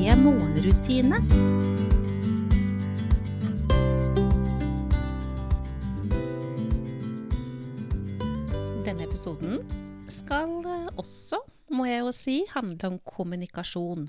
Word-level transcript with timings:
morgenrutine. 0.00 1.18
Denne 8.86 9.04
episoden 9.04 9.60
skal 10.08 10.64
også, 10.96 11.42
må 11.70 11.84
jeg 11.84 12.00
jo 12.00 12.14
si, 12.16 12.36
handle 12.54 12.94
om 12.94 12.96
kommunikasjon. 13.04 14.08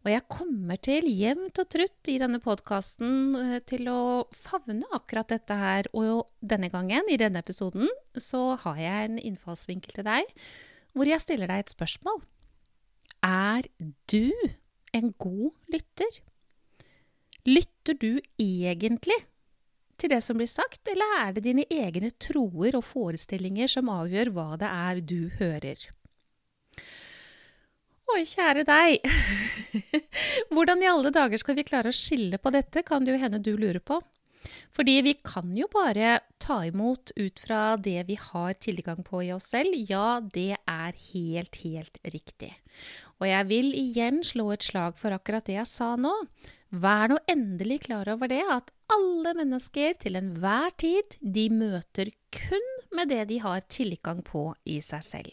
Og 0.00 0.08
jeg 0.08 0.24
kommer 0.32 0.80
til 0.80 1.04
jevnt 1.12 1.60
og 1.60 1.68
trutt 1.68 2.08
i 2.08 2.16
denne 2.22 2.40
podkasten 2.40 3.36
til 3.68 3.90
å 3.92 4.00
favne 4.32 4.88
akkurat 4.96 5.28
dette 5.28 5.58
her. 5.60 5.90
Og 5.92 6.30
denne 6.40 6.72
gangen, 6.72 7.04
i 7.12 7.20
denne 7.20 7.44
episoden, 7.44 7.92
så 8.16 8.56
har 8.64 8.80
jeg 8.80 9.10
en 9.10 9.20
innfallsvinkel 9.20 10.00
til 10.00 10.08
deg 10.08 10.34
hvor 10.96 11.06
jeg 11.06 11.22
stiller 11.22 11.46
deg 11.46 11.62
et 11.62 11.76
spørsmål. 11.76 12.24
Er 13.22 13.68
du 14.08 14.32
en 14.96 15.12
god 15.18 15.50
lytter? 15.72 16.20
Lytter 17.48 17.96
du 18.00 18.20
egentlig 18.38 19.16
til 20.00 20.12
det 20.12 20.20
som 20.24 20.38
blir 20.40 20.48
sagt, 20.48 20.82
eller 20.88 21.16
er 21.20 21.32
det 21.36 21.44
dine 21.44 21.66
egne 21.68 22.10
troer 22.22 22.76
og 22.78 22.84
forestillinger 22.88 23.68
som 23.70 23.90
avgjør 23.92 24.32
hva 24.34 24.48
det 24.60 24.70
er 24.70 25.00
du 25.04 25.18
hører? 25.40 25.88
Oi, 28.10 28.22
kjære 28.26 28.64
deg. 28.66 29.04
Hvordan 30.54 30.82
i 30.82 30.88
alle 30.90 31.12
dager 31.14 31.38
skal 31.38 31.58
vi 31.58 31.66
klare 31.68 31.92
å 31.92 31.96
skille 31.96 32.40
på 32.42 32.50
dette, 32.54 32.82
kan 32.82 33.04
det 33.04 33.14
jo 33.14 33.20
hende 33.22 33.42
du 33.44 33.52
lurer 33.54 33.78
på. 33.78 34.00
Fordi 34.74 34.96
vi 35.06 35.14
kan 35.24 35.50
jo 35.56 35.68
bare 35.72 36.20
ta 36.42 36.60
imot 36.68 37.12
ut 37.16 37.42
fra 37.42 37.76
det 37.76 38.06
vi 38.08 38.16
har 38.20 38.54
tilgang 38.62 39.02
på 39.06 39.24
i 39.26 39.32
oss 39.34 39.50
selv. 39.52 39.76
Ja, 39.90 40.20
det 40.20 40.56
er 40.58 41.02
helt, 41.10 41.60
helt 41.64 42.00
riktig. 42.04 42.54
Og 43.20 43.28
jeg 43.28 43.50
vil 43.50 43.74
igjen 43.76 44.22
slå 44.26 44.50
et 44.54 44.64
slag 44.64 44.96
for 45.00 45.14
akkurat 45.16 45.46
det 45.48 45.58
jeg 45.58 45.68
sa 45.68 45.94
nå. 46.00 46.14
Vær 46.70 47.10
nå 47.10 47.18
endelig 47.30 47.80
klar 47.88 48.08
over 48.12 48.30
det 48.30 48.44
at 48.46 48.70
alle 48.94 49.34
mennesker 49.38 49.96
til 49.98 50.18
enhver 50.18 50.70
tid, 50.78 51.16
de 51.18 51.48
møter 51.50 52.12
kun 52.34 52.68
med 52.94 53.10
det 53.10 53.24
de 53.30 53.40
har 53.42 53.64
tilgang 53.70 54.22
på 54.26 54.52
i 54.70 54.78
seg 54.84 55.02
selv. 55.02 55.32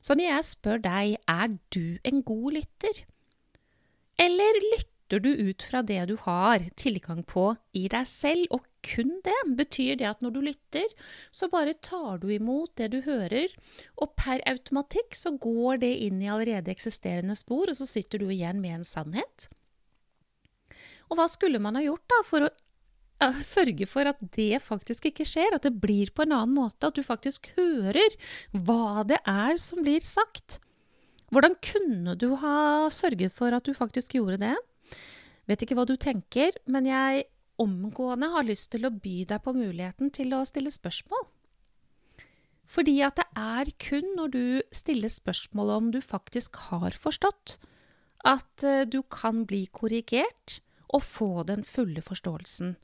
Så 0.00 0.14
når 0.14 0.30
jeg 0.30 0.48
spør 0.48 0.82
deg, 0.84 1.18
er 1.28 1.58
du 1.74 1.98
en 2.06 2.22
god 2.26 2.60
lytter? 2.60 3.02
Eller 4.18 4.62
lytter 4.62 4.97
du 5.24 5.30
ut 5.32 5.64
fra 5.64 5.80
det 5.82 6.02
du 6.10 6.16
har 6.20 6.66
tilgang 6.76 7.22
på 7.24 7.54
i 7.72 7.86
deg 7.88 8.04
selv, 8.08 8.44
og 8.52 8.66
kun 8.84 9.16
det? 9.24 9.36
Betyr 9.58 9.96
det 9.98 10.08
at 10.10 10.20
når 10.24 10.34
du 10.36 10.40
lytter, 10.50 10.86
så 11.32 11.48
bare 11.52 11.72
tar 11.80 12.20
du 12.20 12.28
imot 12.34 12.74
det 12.76 12.90
du 12.92 13.00
hører, 13.06 13.48
og 13.96 14.12
per 14.20 14.44
automatikk 14.44 15.16
så 15.16 15.32
går 15.40 15.80
det 15.84 15.94
inn 16.06 16.20
i 16.22 16.30
allerede 16.30 16.72
eksisterende 16.72 17.36
spor, 17.38 17.72
og 17.72 17.80
så 17.80 17.88
sitter 17.88 18.20
du 18.20 18.28
igjen 18.28 18.60
med 18.60 18.80
en 18.80 18.88
sannhet? 18.88 19.48
Og 21.08 21.16
hva 21.16 21.24
skulle 21.32 21.60
man 21.62 21.78
ha 21.78 21.84
gjort 21.84 22.04
da 22.12 22.22
for 22.28 22.46
å 22.46 22.52
sørge 23.42 23.88
for 23.90 24.06
at 24.12 24.20
det 24.36 24.60
faktisk 24.62 25.08
ikke 25.10 25.26
skjer, 25.26 25.56
at 25.56 25.64
det 25.66 25.74
blir 25.80 26.12
på 26.14 26.22
en 26.26 26.36
annen 26.36 26.54
måte, 26.60 26.86
at 26.86 26.98
du 26.98 27.02
faktisk 27.02 27.50
hører 27.56 28.14
hva 28.52 29.02
det 29.08 29.18
er 29.24 29.58
som 29.62 29.82
blir 29.82 30.04
sagt? 30.04 30.60
Hvordan 31.32 31.58
kunne 31.60 32.14
du 32.16 32.30
ha 32.40 32.88
sørget 32.92 33.34
for 33.34 33.52
at 33.52 33.66
du 33.66 33.74
faktisk 33.76 34.14
gjorde 34.16 34.38
det? 34.44 34.54
Vet 35.48 35.64
ikke 35.64 35.78
hva 35.78 35.86
du 35.88 35.96
tenker, 35.96 36.52
men 36.68 36.88
jeg 36.88 37.24
omgående 37.58 38.28
har 38.34 38.46
lyst 38.46 38.70
til 38.74 38.86
å 38.86 38.92
by 38.94 39.24
deg 39.30 39.42
på 39.42 39.54
muligheten 39.56 40.12
til 40.14 40.36
å 40.36 40.44
stille 40.46 40.72
spørsmål. 40.72 41.26
Fordi 42.68 42.98
at 43.06 43.16
det 43.16 43.26
er 43.40 43.70
kun 43.80 44.12
når 44.18 44.32
du 44.34 44.44
stiller 44.76 45.10
spørsmål 45.10 45.72
om 45.78 45.90
du 45.94 46.02
faktisk 46.04 46.60
har 46.68 46.92
forstått, 46.92 47.56
at 48.28 48.64
eh, 48.66 48.84
du 48.84 49.00
kan 49.08 49.46
bli 49.48 49.64
korrigert 49.72 50.58
og 50.92 51.04
få 51.04 51.30
den 51.48 51.64
fulle 51.64 52.02
forståelsen. 52.04 52.74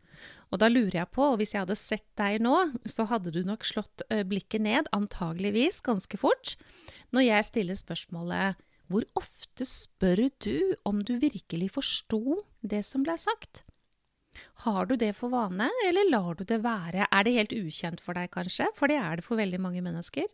Og 0.53 0.61
da 0.63 0.69
lurer 0.71 1.01
jeg 1.01 1.11
på, 1.13 1.25
og 1.33 1.41
hvis 1.41 1.55
jeg 1.55 1.65
hadde 1.65 1.77
sett 1.79 2.07
deg 2.21 2.43
nå, 2.45 2.55
så 2.89 3.07
hadde 3.11 3.33
du 3.35 3.43
nok 3.45 3.67
slått 3.67 4.05
eh, 4.09 4.25
blikket 4.25 4.65
ned, 4.65 4.89
antageligvis 4.97 5.83
ganske 5.85 6.21
fort, 6.21 6.55
når 7.13 7.29
jeg 7.29 7.49
stiller 7.51 7.79
spørsmålet 7.81 8.61
hvor 8.91 9.06
ofte 9.19 9.67
spør 9.69 10.27
du 10.45 10.75
om 10.84 11.05
du 11.06 11.17
virkelig 11.21 11.72
forsto 11.77 12.41
det 12.62 12.84
som 12.87 13.06
ble 13.06 13.17
sagt? 13.21 13.65
Har 14.65 14.87
du 14.87 14.95
det 14.99 15.12
for 15.17 15.33
vane, 15.33 15.67
eller 15.89 16.09
lar 16.11 16.34
du 16.39 16.45
det 16.49 16.61
være? 16.65 17.06
Er 17.06 17.27
det 17.27 17.34
helt 17.37 17.55
ukjent 17.55 18.00
for 18.03 18.17
deg, 18.17 18.31
kanskje? 18.34 18.67
For 18.78 18.91
det 18.91 18.97
er 18.99 19.19
det 19.19 19.25
for 19.27 19.39
veldig 19.39 19.61
mange 19.62 19.83
mennesker. 19.84 20.31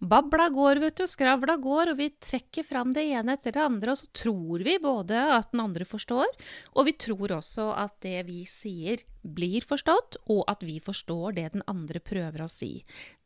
Babla 0.00 0.48
går, 0.52 0.80
vet 0.82 0.98
du, 1.00 1.06
skravla 1.08 1.56
går, 1.62 1.92
og 1.92 2.00
vi 2.00 2.10
trekker 2.20 2.66
fram 2.66 2.94
det 2.96 3.06
ene 3.14 3.36
etter 3.36 3.54
det 3.56 3.62
andre, 3.62 3.94
og 3.94 4.00
så 4.00 4.10
tror 4.16 4.64
vi 4.66 4.76
både 4.82 5.22
at 5.38 5.52
den 5.54 5.64
andre 5.64 5.86
forstår, 5.88 6.28
og 6.74 6.88
vi 6.88 6.96
tror 7.06 7.36
også 7.38 7.70
at 7.80 7.96
det 8.04 8.18
vi 8.28 8.42
sier, 8.48 9.04
blir 9.20 9.64
forstått, 9.64 10.22
og 10.32 10.44
at 10.50 10.64
vi 10.64 10.78
forstår 10.82 11.36
det 11.36 11.50
den 11.56 11.64
andre 11.70 12.00
prøver 12.00 12.44
å 12.44 12.50
si. 12.50 12.78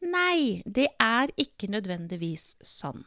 Nei, 0.02 0.62
det 0.66 0.90
er 1.00 1.30
ikke 1.40 1.70
nødvendigvis 1.70 2.54
sånn. 2.62 3.04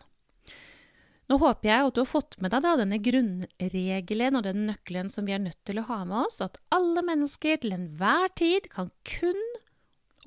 Nå 1.28 1.36
håper 1.42 1.68
jeg 1.68 1.88
at 1.90 1.96
du 1.96 2.02
har 2.02 2.08
fått 2.10 2.38
med 2.40 2.54
deg 2.54 2.64
da, 2.64 2.76
denne 2.80 3.00
grunnregelen 3.04 4.40
og 4.40 4.46
den 4.46 4.68
nøkkelen 4.70 5.10
som 5.12 5.28
vi 5.28 5.36
er 5.36 5.44
nødt 5.44 5.60
til 5.68 5.82
å 5.82 5.88
ha 5.90 6.04
med 6.08 6.22
oss, 6.24 6.40
at 6.44 6.60
alle 6.72 7.04
mennesker 7.04 7.60
til 7.64 7.76
enhver 7.76 8.32
tid 8.40 8.70
kan 8.72 8.94
kun 9.08 9.42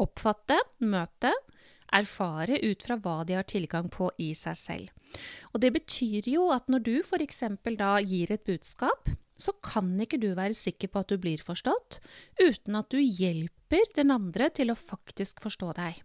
oppfatte, 0.00 0.58
møte, 0.84 1.32
erfare 1.90 2.60
ut 2.62 2.84
fra 2.84 2.98
hva 3.00 3.22
de 3.26 3.38
har 3.38 3.48
tilgang 3.48 3.88
på 3.92 4.10
i 4.20 4.30
seg 4.36 4.58
selv. 4.58 5.16
Og 5.54 5.64
det 5.64 5.72
betyr 5.74 6.28
jo 6.30 6.50
at 6.54 6.68
når 6.70 6.84
du 6.86 6.94
f.eks. 7.00 7.42
da 7.80 7.96
gir 8.04 8.30
et 8.30 8.44
budskap, 8.46 9.10
så 9.40 9.54
kan 9.64 9.94
ikke 10.04 10.20
du 10.20 10.30
være 10.36 10.54
sikker 10.56 10.92
på 10.92 11.00
at 11.00 11.10
du 11.10 11.16
blir 11.20 11.40
forstått, 11.42 11.98
uten 12.42 12.76
at 12.76 12.92
du 12.92 13.00
hjelper 13.00 13.88
den 13.96 14.12
andre 14.12 14.50
til 14.52 14.72
å 14.72 14.78
faktisk 14.78 15.40
forstå 15.42 15.72
deg. 15.80 16.02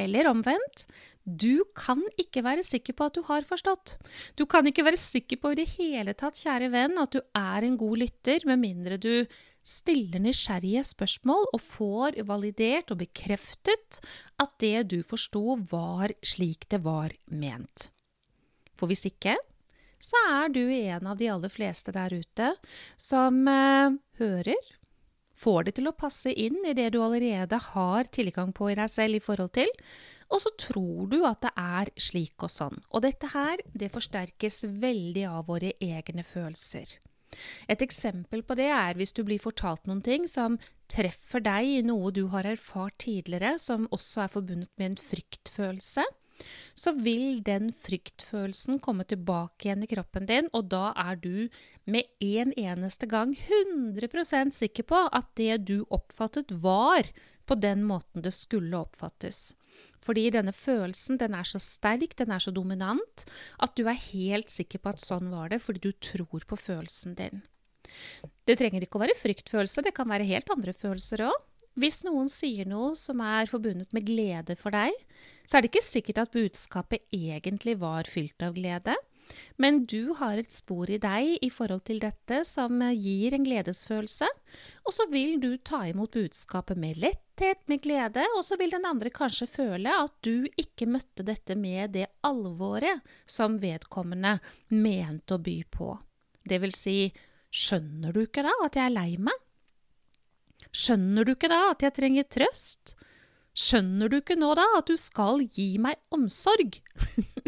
Eller 0.00 0.26
omvendt, 0.26 0.88
du 1.24 1.64
kan 1.76 2.02
ikke 2.20 2.42
være 2.44 2.64
sikker 2.66 2.96
på 2.96 3.08
at 3.08 3.16
du 3.16 3.22
har 3.24 3.46
forstått. 3.48 3.96
Du 4.36 4.44
kan 4.46 4.66
ikke 4.68 4.84
være 4.84 5.00
sikker 5.00 5.40
på 5.40 5.54
i 5.54 5.58
det 5.62 5.70
hele 5.78 6.12
tatt, 6.12 6.36
kjære 6.36 6.68
venn, 6.74 6.98
at 7.00 7.16
du 7.16 7.22
er 7.38 7.64
en 7.64 7.78
god 7.80 7.96
lytter, 8.04 8.44
med 8.48 8.60
mindre 8.60 9.00
du 9.00 9.24
stiller 9.64 10.20
nysgjerrige 10.20 10.82
spørsmål 10.84 11.48
og 11.56 11.62
får 11.64 12.20
validert 12.28 12.92
og 12.92 13.00
bekreftet 13.00 14.00
at 14.36 14.52
det 14.60 14.90
du 14.92 14.98
forsto, 15.06 15.56
var 15.70 16.12
slik 16.20 16.68
det 16.68 16.82
var 16.84 17.16
ment. 17.32 17.88
For 18.76 18.90
hvis 18.90 19.06
ikke, 19.08 19.38
så 20.04 20.20
er 20.28 20.52
du 20.52 20.62
en 20.68 21.06
av 21.08 21.16
de 21.16 21.30
aller 21.32 21.52
fleste 21.52 21.94
der 21.94 22.12
ute 22.12 22.50
som 23.00 23.46
eh, 23.48 23.96
hører, 24.20 24.72
får 25.34 25.64
det 25.66 25.78
til 25.78 25.88
å 25.88 25.96
passe 25.96 26.30
inn 26.30 26.60
i 26.68 26.74
det 26.76 26.90
du 26.94 27.00
allerede 27.02 27.58
har 27.72 28.10
tilgang 28.12 28.52
på 28.54 28.68
i 28.70 28.76
deg 28.78 28.92
selv 28.92 29.18
i 29.18 29.24
forhold 29.24 29.54
til, 29.56 29.72
og 30.30 30.40
så 30.42 30.52
tror 30.60 31.08
du 31.12 31.18
at 31.28 31.42
det 31.44 31.52
er 31.60 31.90
slik 32.00 32.44
og 32.46 32.52
sånn. 32.52 32.78
Og 32.90 33.04
dette 33.04 33.30
her, 33.34 33.62
det 33.72 33.92
forsterkes 33.94 34.64
veldig 34.82 35.26
av 35.30 35.50
våre 35.50 35.74
egne 35.82 36.24
følelser. 36.26 36.96
Et 37.66 37.80
eksempel 37.82 38.44
på 38.46 38.54
det 38.58 38.68
er 38.70 38.94
hvis 38.94 39.12
du 39.16 39.24
blir 39.26 39.42
fortalt 39.42 39.88
noen 39.90 40.04
ting 40.06 40.28
som 40.30 40.58
treffer 40.90 41.42
deg 41.42 41.70
i 41.80 41.80
noe 41.86 42.12
du 42.14 42.28
har 42.30 42.46
erfart 42.46 43.00
tidligere, 43.02 43.56
som 43.58 43.88
også 43.90 44.26
er 44.26 44.36
forbundet 44.36 44.70
med 44.78 44.92
en 44.92 45.00
fryktfølelse 45.00 46.04
så 46.74 46.92
vil 46.98 47.42
den 47.46 47.70
fryktfølelsen 47.72 48.80
komme 48.82 49.06
tilbake 49.08 49.68
igjen 49.68 49.84
i 49.86 49.90
kroppen 49.90 50.26
din, 50.28 50.50
og 50.52 50.68
da 50.72 50.90
er 50.98 51.18
du 51.20 51.48
med 51.90 52.08
en 52.24 52.52
eneste 52.58 53.08
gang 53.10 53.34
100% 53.36 54.56
sikker 54.56 54.88
på 54.90 55.04
at 55.12 55.30
det 55.38 55.64
du 55.70 55.84
oppfattet, 55.94 56.50
var 56.64 57.08
på 57.46 57.58
den 57.60 57.84
måten 57.86 58.24
det 58.24 58.34
skulle 58.34 58.80
oppfattes. 58.80 59.52
Fordi 60.04 60.26
denne 60.34 60.52
følelsen 60.52 61.18
den 61.20 61.36
er 61.36 61.48
så 61.48 61.60
sterk, 61.62 62.16
den 62.18 62.34
er 62.34 62.42
så 62.42 62.52
dominant, 62.54 63.24
at 63.62 63.74
du 63.78 63.86
er 63.88 63.98
helt 64.10 64.52
sikker 64.52 64.82
på 64.82 64.92
at 64.92 65.02
sånn 65.02 65.30
var 65.32 65.52
det, 65.54 65.62
fordi 65.64 65.86
du 65.86 65.92
tror 65.96 66.44
på 66.48 66.58
følelsen 66.60 67.16
din. 67.18 67.42
Det 68.44 68.58
trenger 68.58 68.84
ikke 68.84 68.98
å 68.98 69.04
være 69.04 69.16
fryktfølelse, 69.16 69.84
det 69.86 69.94
kan 69.96 70.10
være 70.10 70.28
helt 70.28 70.50
andre 70.52 70.74
følelser 70.76 71.24
òg. 71.28 71.42
Hvis 71.80 72.04
noen 72.06 72.28
sier 72.30 72.68
noe 72.70 72.92
som 72.98 73.18
er 73.24 73.48
forbundet 73.50 73.90
med 73.96 74.06
glede 74.06 74.54
for 74.58 74.74
deg, 74.74 74.94
så 75.42 75.58
er 75.58 75.64
det 75.64 75.72
ikke 75.72 75.82
sikkert 75.82 76.20
at 76.22 76.34
budskapet 76.34 77.02
egentlig 77.14 77.74
var 77.80 78.06
fylt 78.10 78.44
av 78.46 78.54
glede. 78.54 78.94
Men 79.56 79.84
du 79.86 80.14
har 80.18 80.38
et 80.40 80.52
spor 80.52 80.90
i 80.90 80.98
deg 81.00 81.38
i 81.44 81.50
forhold 81.52 81.84
til 81.86 82.00
dette 82.02 82.40
som 82.48 82.82
gir 82.94 83.36
en 83.36 83.46
gledesfølelse, 83.46 84.28
og 84.84 84.94
så 84.94 85.06
vil 85.12 85.38
du 85.42 85.54
ta 85.58 85.84
imot 85.88 86.14
budskapet 86.16 86.80
med 86.80 86.98
letthet, 87.02 87.62
med 87.70 87.82
glede, 87.84 88.24
og 88.36 88.42
så 88.46 88.58
vil 88.60 88.74
den 88.74 88.88
andre 88.88 89.12
kanskje 89.14 89.48
føle 89.50 89.94
at 89.94 90.14
du 90.26 90.48
ikke 90.60 90.90
møtte 90.90 91.26
dette 91.26 91.56
med 91.58 91.94
det 91.94 92.08
alvoret 92.26 93.04
som 93.26 93.60
vedkommende 93.62 94.38
mente 94.74 95.38
å 95.38 95.42
by 95.42 95.60
på. 95.70 95.94
Det 96.44 96.60
vil 96.60 96.74
si, 96.74 96.98
skjønner 97.54 98.12
du 98.12 98.24
ikke 98.26 98.44
da 98.44 98.52
at 98.66 98.76
jeg 98.76 98.90
er 98.90 98.96
lei 98.98 99.10
meg? 99.22 99.40
Skjønner 100.74 101.26
du 101.26 101.36
ikke 101.36 101.52
da 101.52 101.68
at 101.70 101.84
jeg 101.86 101.94
trenger 101.94 102.26
trøst? 102.26 102.96
Skjønner 103.54 104.10
du 104.10 104.18
ikke 104.18 104.34
nå 104.34 104.50
da 104.58 104.64
at 104.80 104.90
du 104.90 104.98
skal 104.98 105.44
gi 105.54 105.76
meg 105.78 106.00
omsorg? 106.14 106.80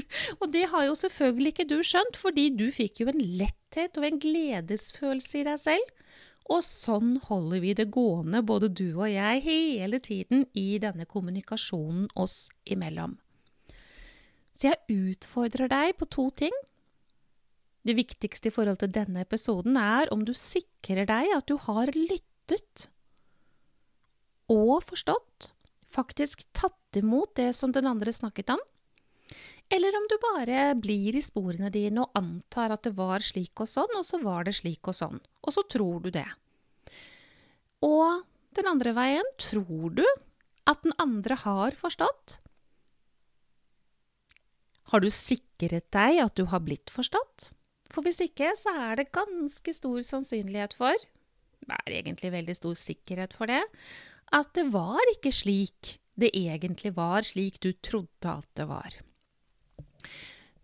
og 0.40 0.48
det 0.54 0.66
har 0.72 0.86
jo 0.88 0.96
selvfølgelig 0.98 1.52
ikke 1.54 1.68
du 1.70 1.78
skjønt, 1.84 2.18
fordi 2.20 2.48
du 2.56 2.66
fikk 2.74 3.02
jo 3.02 3.10
en 3.12 3.22
letthet 3.40 3.98
og 3.98 4.08
en 4.08 4.20
gledesfølelse 4.22 5.42
i 5.42 5.46
deg 5.48 5.60
selv. 5.62 5.92
Og 6.46 6.62
sånn 6.62 7.16
holder 7.26 7.62
vi 7.62 7.72
det 7.74 7.88
gående, 7.94 8.44
både 8.46 8.70
du 8.70 8.88
og 8.92 9.08
jeg, 9.10 9.42
hele 9.42 9.98
tiden 9.98 10.44
i 10.54 10.76
denne 10.82 11.06
kommunikasjonen 11.10 12.06
oss 12.14 12.46
imellom. 12.62 13.16
Så 14.56 14.70
jeg 14.70 15.10
utfordrer 15.10 15.68
deg 15.68 15.96
på 15.98 16.08
to 16.08 16.28
ting. 16.38 16.54
Det 17.86 17.96
viktigste 17.98 18.50
i 18.50 18.54
forhold 18.54 18.78
til 18.80 18.94
denne 18.94 19.26
episoden 19.26 19.76
er 19.78 20.10
om 20.14 20.22
du 20.26 20.32
sikrer 20.38 21.06
deg 21.06 21.34
at 21.34 21.50
du 21.50 21.58
har 21.66 21.90
lyttet 21.94 22.88
og 24.50 24.78
forstått 24.86 25.50
faktisk 25.90 26.44
tatt 26.54 26.98
imot 26.98 27.34
det 27.38 27.52
som 27.56 27.72
den 27.74 27.86
andre 27.90 28.12
snakket 28.14 28.54
om, 28.54 28.62
eller 29.72 29.96
om 29.98 30.06
du 30.10 30.16
bare 30.22 30.60
blir 30.78 31.16
i 31.18 31.24
sporene 31.24 31.70
dine 31.74 32.04
og 32.04 32.18
antar 32.18 32.74
at 32.74 32.86
det 32.86 32.94
var 32.98 33.24
slik 33.24 33.58
og 33.62 33.68
sånn, 33.70 33.96
og 33.98 34.04
så 34.06 34.20
var 34.22 34.46
det 34.46 34.54
slik 34.60 34.86
og 34.86 34.94
sånn, 34.94 35.18
og 35.42 35.54
så 35.54 35.64
tror 35.66 36.04
du 36.04 36.12
det. 36.14 36.28
Og 37.84 38.22
den 38.56 38.70
andre 38.70 38.94
veien, 38.96 39.26
tror 39.42 39.92
du 39.98 40.04
at 40.66 40.82
den 40.86 40.94
andre 41.02 41.36
har 41.42 41.76
forstått? 41.78 42.38
Har 44.92 45.02
du 45.02 45.10
sikret 45.10 45.88
deg 45.94 46.22
at 46.22 46.38
du 46.38 46.46
har 46.50 46.62
blitt 46.62 46.92
forstått? 46.94 47.50
For 47.90 48.06
hvis 48.06 48.20
ikke, 48.22 48.52
så 48.58 48.72
er 48.86 49.00
det 49.00 49.12
ganske 49.14 49.74
stor 49.74 49.98
sannsynlighet 50.02 50.74
for, 50.78 50.94
det 51.66 51.78
er 51.82 51.98
egentlig 52.00 52.32
veldig 52.34 52.54
stor 52.58 52.76
sikkerhet 52.78 53.34
for 53.34 53.50
det, 53.50 53.62
at 54.34 54.50
det 54.58 54.68
var 54.74 55.02
ikke 55.14 55.34
slik 55.34 55.96
det 56.16 56.32
egentlig 56.38 56.94
var, 56.96 57.26
slik 57.26 57.58
du 57.62 57.72
trodde 57.84 58.30
at 58.30 58.48
det 58.56 58.66
var. 58.70 58.94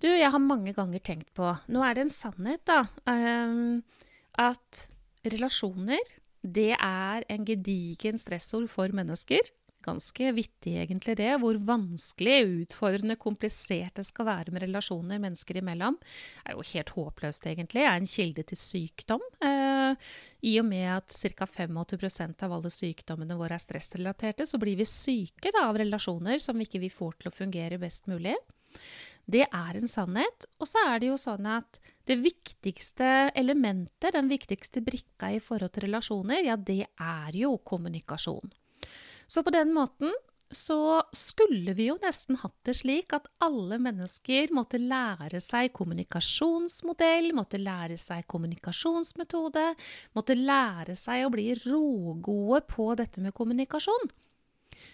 Du, 0.02 0.08
jeg 0.10 0.30
har 0.34 0.42
mange 0.42 0.74
ganger 0.74 1.02
tenkt 1.04 1.30
på 1.36 1.46
Nå 1.70 1.82
er 1.86 1.94
det 1.94 2.06
en 2.08 2.12
sannhet, 2.12 2.64
da. 2.66 2.82
Um, 3.06 3.82
at 4.40 4.86
relasjoner, 5.22 6.14
det 6.42 6.72
er 6.74 7.26
en 7.30 7.44
gedigen 7.46 8.18
stressord 8.18 8.66
for 8.72 8.90
mennesker. 8.96 9.46
Ganske 9.82 10.30
vittig, 10.34 10.76
egentlig, 10.78 11.16
det. 11.18 11.28
Hvor 11.42 11.58
vanskelig, 11.66 12.64
utfordrende, 12.64 13.16
komplisert 13.18 13.98
det 13.98 14.04
skal 14.08 14.26
være 14.26 14.54
med 14.54 14.64
relasjoner 14.66 15.22
mennesker 15.22 15.58
imellom. 15.58 16.00
Det 16.02 16.50
er 16.50 16.58
jo 16.58 16.66
helt 16.72 16.92
håpløst, 16.96 17.46
egentlig. 17.50 17.82
Det 17.82 17.90
er 17.90 18.02
en 18.02 18.10
kilde 18.10 18.46
til 18.50 18.58
sykdom. 18.58 19.22
Uh, 19.42 19.94
I 20.42 20.56
og 20.62 20.66
med 20.70 20.88
at 20.96 21.14
ca. 21.14 21.46
85% 21.46 22.42
av 22.46 22.58
alle 22.58 22.74
sykdommene 22.74 23.38
våre 23.38 23.58
er 23.58 23.62
stressrelaterte, 23.62 24.46
så 24.50 24.58
blir 24.62 24.78
vi 24.82 24.88
syke 24.88 25.54
da, 25.54 25.68
av 25.68 25.78
relasjoner 25.82 26.42
som 26.42 26.58
ikke 26.62 26.82
vi 26.82 26.90
får 26.90 27.18
til 27.20 27.30
å 27.30 27.36
fungere 27.42 27.82
best 27.82 28.10
mulig. 28.10 28.34
Det 29.26 29.44
er 29.46 29.78
en 29.78 29.90
sannhet. 29.90 30.48
Og 30.58 30.68
så 30.70 30.82
er 30.90 31.02
det 31.02 31.12
jo 31.12 31.20
sånn 31.20 31.46
at 31.50 31.78
det 32.08 32.18
viktigste 32.22 33.30
elementet, 33.38 34.12
den 34.16 34.30
viktigste 34.32 34.82
brikka 34.84 35.30
i 35.36 35.40
forhold 35.42 35.74
til 35.74 35.86
relasjoner, 35.86 36.42
ja, 36.46 36.58
det 36.58 36.84
er 36.98 37.38
jo 37.38 37.54
kommunikasjon. 37.62 38.52
Så 39.30 39.44
på 39.46 39.54
den 39.54 39.72
måten 39.74 40.12
så 40.52 41.00
skulle 41.16 41.72
vi 41.72 41.86
jo 41.88 41.96
nesten 42.02 42.36
hatt 42.42 42.56
det 42.66 42.74
slik 42.76 43.14
at 43.16 43.28
alle 43.40 43.78
mennesker 43.80 44.52
måtte 44.52 44.76
lære 44.76 45.40
seg 45.40 45.72
kommunikasjonsmodell, 45.76 47.30
måtte 47.36 47.60
lære 47.62 47.96
seg 48.00 48.26
kommunikasjonsmetode, 48.28 49.64
måtte 50.12 50.36
lære 50.36 50.96
seg 51.00 51.24
å 51.24 51.32
bli 51.32 51.48
rågode 51.62 52.60
på 52.68 52.90
dette 53.00 53.24
med 53.24 53.32
kommunikasjon. 53.38 54.12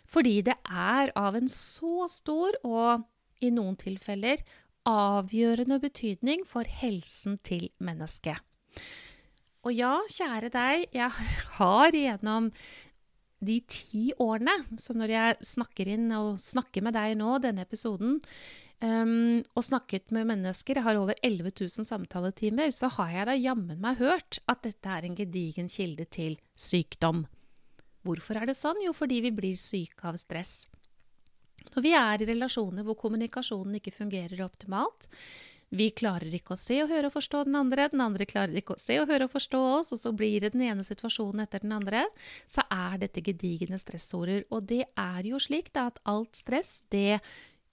Fordi 0.08 0.40
det 0.46 0.56
er 0.68 1.10
av 1.18 1.36
en 1.38 1.50
så 1.50 2.06
stor 2.12 2.60
og 2.62 3.06
i 3.44 3.52
noen 3.54 3.76
tilfeller 3.78 4.42
avgjørende 4.88 5.78
betydning 5.82 6.44
for 6.48 6.68
helsen 6.80 7.38
til 7.44 7.68
mennesket. 7.84 8.40
Og 9.66 9.74
ja, 9.74 9.96
kjære 10.08 10.50
deg, 10.54 10.86
jeg 10.94 11.10
har 11.58 11.96
gjennom 11.96 12.52
de 13.44 13.58
ti 13.70 14.08
årene, 14.18 14.54
så 14.80 14.94
når 14.96 15.12
jeg 15.12 15.50
snakker 15.52 15.90
inn 15.92 16.08
og 16.16 16.38
snakker 16.42 16.82
med 16.86 16.96
deg 16.96 17.18
nå, 17.18 17.36
denne 17.42 17.66
episoden, 17.66 18.16
um, 18.82 19.42
og 19.54 19.66
snakket 19.66 20.14
med 20.14 20.30
mennesker, 20.30 20.78
jeg 20.78 20.86
har 20.86 20.98
over 20.98 21.18
11 21.22 21.52
000 21.52 21.86
samtaletimer, 21.86 22.72
så 22.74 22.90
har 22.98 23.12
jeg 23.14 23.28
da 23.28 23.36
jammen 23.38 23.82
meg 23.82 24.00
hørt 24.00 24.40
at 24.50 24.64
dette 24.66 24.94
er 24.94 25.06
en 25.06 25.18
gedigen 25.18 25.70
kilde 25.70 26.08
til 26.10 26.38
sykdom. 26.58 27.26
Hvorfor 28.06 28.40
er 28.40 28.48
det 28.48 28.56
sånn? 28.56 28.80
Jo, 28.86 28.94
fordi 28.96 29.20
vi 29.26 29.34
blir 29.34 29.58
syke 29.58 30.06
av 30.08 30.16
stress. 30.18 30.62
Når 31.74 31.84
vi 31.84 31.92
er 31.98 32.22
i 32.22 32.28
relasjoner 32.32 32.86
hvor 32.86 32.98
kommunikasjonen 32.98 33.78
ikke 33.78 33.94
fungerer 33.94 34.42
optimalt, 34.44 35.08
vi 35.68 35.90
klarer 35.92 36.32
ikke 36.32 36.54
å 36.54 36.58
se 36.60 36.78
og 36.80 36.88
høre 36.88 37.10
og 37.10 37.14
forstå 37.18 37.42
den 37.44 37.58
andre, 37.58 37.90
den 37.92 38.00
andre 38.00 38.24
klarer 38.28 38.56
ikke 38.56 38.78
å 38.78 38.80
se 38.80 38.96
og 39.02 39.10
høre 39.10 39.26
og 39.28 39.34
forstå 39.34 39.60
oss, 39.74 39.92
og 39.92 40.00
så 40.00 40.14
blir 40.16 40.40
det 40.40 40.54
den 40.54 40.64
ene 40.64 40.86
situasjonen 40.86 41.44
etter 41.44 41.60
den 41.64 41.74
andre, 41.76 42.06
så 42.48 42.64
er 42.72 42.96
dette 43.02 43.22
gedigne 43.24 43.76
stressorder. 43.80 44.46
Og 44.48 44.64
det 44.70 44.86
er 44.88 45.28
jo 45.28 45.40
slik 45.42 45.68
da 45.76 45.90
at 45.90 46.00
alt 46.08 46.40
stress, 46.40 46.86
det 46.88 47.20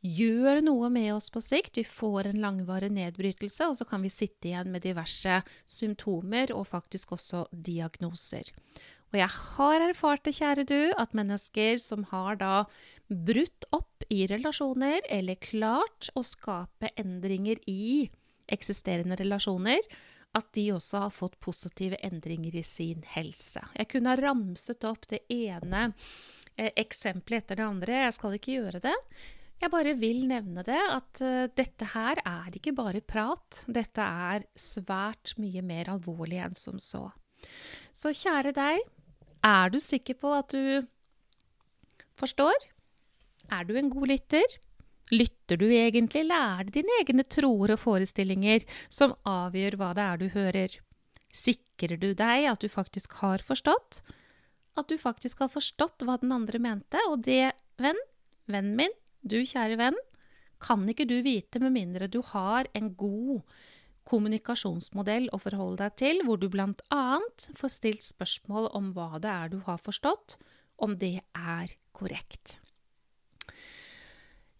gjør 0.05 0.59
noe 0.65 0.89
med 0.93 1.13
oss 1.15 1.31
på 1.33 1.41
sikt. 1.41 1.79
Vi 1.79 1.85
får 1.87 2.29
en 2.29 2.43
langvarig 2.43 2.91
nedbrytelse, 2.93 3.71
og 3.71 3.79
så 3.79 3.87
kan 3.89 4.03
vi 4.03 4.11
sitte 4.13 4.51
igjen 4.51 4.73
med 4.73 4.83
diverse 4.85 5.39
symptomer 5.63 6.51
og 6.55 6.67
faktisk 6.69 7.15
også 7.15 7.47
diagnoser. 7.51 8.51
Og 9.15 9.21
jeg 9.21 9.31
har 9.31 9.79
erfart 9.85 10.25
det, 10.27 10.33
kjære 10.35 10.63
du, 10.67 10.79
at 10.99 11.13
mennesker 11.15 11.77
som 11.79 12.01
har 12.09 12.35
da 12.41 12.65
brutt 13.07 13.63
opp 13.71 14.03
i 14.11 14.25
relasjoner, 14.27 15.05
eller 15.07 15.39
klart 15.39 16.09
å 16.19 16.23
skape 16.27 16.89
endringer 16.99 17.61
i 17.71 18.09
eksisterende 18.51 19.15
relasjoner, 19.21 19.79
at 20.35 20.49
de 20.57 20.65
også 20.75 21.05
har 21.05 21.13
fått 21.15 21.39
positive 21.39 21.95
endringer 22.03 22.57
i 22.59 22.63
sin 22.67 23.05
helse. 23.13 23.63
Jeg 23.79 23.87
kunne 23.93 24.11
ha 24.11 24.19
ramset 24.19 24.83
opp 24.83 25.07
det 25.07 25.21
ene 25.31 25.85
eh, 26.57 26.73
eksempelet 26.75 27.45
etter 27.45 27.61
det 27.61 27.69
andre. 27.69 28.01
Jeg 28.03 28.17
skal 28.17 28.35
ikke 28.35 28.57
gjøre 28.57 28.83
det. 28.83 28.95
Jeg 29.63 29.71
bare 29.71 29.95
vil 29.95 30.25
nevne 30.27 30.65
det, 30.67 30.81
at 30.91 31.23
uh, 31.23 31.45
dette 31.55 31.87
her 31.93 32.19
er 32.19 32.59
ikke 32.59 32.75
bare 32.75 32.99
prat. 32.99 33.63
Dette 33.71 34.03
er 34.03 34.43
svært 34.59 35.37
mye 35.39 35.63
mer 35.63 35.93
alvorlig 35.95 36.43
enn 36.43 36.59
som 36.59 36.75
så. 36.83 37.05
Så 37.95 38.11
kjære 38.11 38.51
deg, 38.57 38.83
er 39.45 39.73
du 39.73 39.79
sikker 39.81 40.17
på 40.19 40.31
at 40.35 40.53
du 40.53 40.85
forstår? 42.17 42.55
Er 43.53 43.67
du 43.67 43.75
en 43.77 43.91
god 43.93 44.09
lytter? 44.09 44.57
Lytter 45.13 45.59
du 45.61 45.67
egentlig, 45.69 46.23
eller 46.23 46.57
er 46.57 46.65
det 46.65 46.79
dine 46.79 46.95
egne 47.03 47.25
troer 47.29 47.75
og 47.75 47.81
forestillinger 47.81 48.65
som 48.89 49.13
avgjør 49.29 49.77
hva 49.77 49.91
det 49.93 50.05
er 50.05 50.21
du 50.21 50.27
hører? 50.33 50.79
Sikrer 51.35 51.99
du 52.01 52.13
deg 52.17 52.47
at 52.49 52.63
du 52.63 52.71
faktisk 52.71 53.19
har 53.21 53.43
forstått? 53.45 54.01
At 54.75 54.89
du 54.89 54.97
faktisk 54.99 55.43
har 55.43 55.51
forstått 55.53 56.03
hva 56.07 56.17
den 56.21 56.33
andre 56.35 56.59
mente? 56.59 56.99
Og 57.11 57.21
det, 57.27 57.53
venn, 57.77 58.01
vennen 58.49 58.75
min, 58.79 58.97
du 59.21 59.37
kjære 59.45 59.77
venn, 59.79 59.99
kan 60.63 60.87
ikke 60.89 61.05
du 61.05 61.19
vite 61.21 61.61
med 61.61 61.75
mindre 61.75 62.07
du 62.09 62.21
har 62.33 62.67
en 62.73 62.93
god 62.97 63.43
kommunikasjonsmodell 64.09 65.29
å 65.33 65.39
forholde 65.41 65.83
deg 65.83 65.95
til, 66.01 66.21
hvor 66.25 66.41
du 66.41 66.49
bl.a. 66.51 67.05
får 67.57 67.73
stilt 67.73 68.05
spørsmål 68.05 68.69
om 68.77 68.91
hva 68.95 69.15
det 69.21 69.31
er 69.31 69.55
du 69.55 69.59
har 69.65 69.81
forstått, 69.81 70.37
om 70.85 70.97
det 70.99 71.17
er 71.33 71.73
korrekt. 71.95 72.59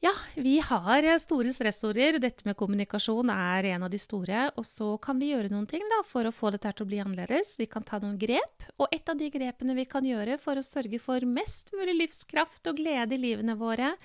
Ja, 0.06 0.12
vi 0.36 0.60
har 0.62 1.06
store 1.18 1.50
stressorder. 1.56 2.20
Dette 2.22 2.46
med 2.46 2.58
kommunikasjon 2.60 3.32
er 3.34 3.66
en 3.72 3.86
av 3.88 3.90
de 3.90 3.98
store. 3.98 4.44
Og 4.60 4.68
så 4.68 4.92
kan 5.02 5.18
vi 5.18 5.32
gjøre 5.32 5.50
noen 5.50 5.66
ting 5.70 5.82
da, 5.90 6.04
for 6.06 6.28
å 6.28 6.34
få 6.36 6.52
dette 6.54 6.75
til 6.75 6.86
å 6.86 6.90
bli 6.92 7.00
annerledes. 7.02 7.56
Vi 7.58 7.66
kan 7.72 7.86
ta 7.88 7.98
noen 8.04 8.20
grep. 8.22 8.68
Og 8.78 8.94
et 8.94 9.10
av 9.10 9.18
de 9.18 9.32
grepene 9.34 9.74
vi 9.78 9.88
kan 9.90 10.06
gjøre 10.06 10.38
for 10.42 10.62
å 10.62 10.66
sørge 10.66 11.00
for 11.02 11.25
mest 11.25 11.74
mulig 11.74 11.96
livskraft 12.04 12.70
og 12.70 12.78
glede 12.84 13.18
i 13.18 13.22
livene 13.24 13.58
våre, 13.58 13.96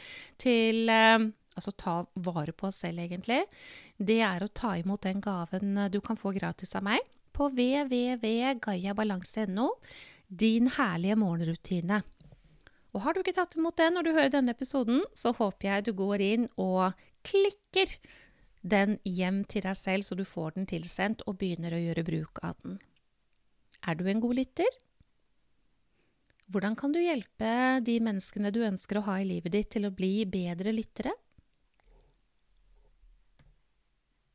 til 0.40 0.88
eh, 0.88 1.28
altså 1.58 1.76
ta 1.76 1.98
vare 2.14 2.56
på 2.56 2.70
oss 2.70 2.80
selv, 2.86 3.02
egentlig, 3.04 3.42
det 4.00 4.22
er 4.24 4.40
å 4.42 4.48
ta 4.48 4.78
imot 4.80 5.02
den 5.04 5.20
gaven 5.20 5.76
eh, 5.76 5.90
du 5.92 6.00
kan 6.04 6.16
få 6.16 6.32
gratis 6.36 6.74
av 6.78 6.82
meg 6.86 7.00
på 7.36 7.48
www.gaiabalanse.no, 7.52 9.68
din 10.28 10.70
herlige 10.76 11.16
morgenrutine. 11.20 11.98
Og 12.90 13.00
har 13.04 13.12
du 13.14 13.20
ikke 13.22 13.36
tatt 13.36 13.56
imot 13.58 13.76
den 13.78 13.94
når 13.94 14.02
du 14.06 14.16
hører 14.16 14.32
denne 14.34 14.54
episoden, 14.56 14.98
så 15.14 15.28
håper 15.36 15.64
jeg 15.68 15.84
du 15.86 15.92
går 15.96 16.18
inn 16.26 16.44
og 16.60 16.92
klikker 17.26 17.88
den 18.60 18.98
hjem 19.06 19.44
til 19.48 19.62
deg 19.64 19.76
selv, 19.78 20.02
så 20.04 20.14
du 20.18 20.24
får 20.28 20.50
den 20.56 20.66
tilsendt 20.68 21.22
og 21.28 21.38
begynner 21.40 21.72
å 21.76 21.80
gjøre 21.80 22.04
bruk 22.06 22.38
av 22.44 22.54
den. 22.64 22.74
Er 23.88 23.94
du 23.96 24.04
en 24.10 24.20
god 24.20 24.34
lytter? 24.36 24.70
Hvordan 26.50 26.74
kan 26.76 26.92
du 26.92 27.00
hjelpe 27.00 27.80
de 27.86 28.00
menneskene 28.02 28.50
du 28.52 28.66
ønsker 28.66 28.98
å 28.98 29.06
ha 29.06 29.20
i 29.20 29.28
livet 29.28 29.52
ditt, 29.54 29.70
til 29.76 29.86
å 29.86 29.94
bli 29.94 30.26
bedre 30.28 30.72
lyttere? 30.74 31.12